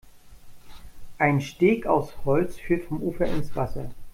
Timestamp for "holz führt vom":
2.25-3.03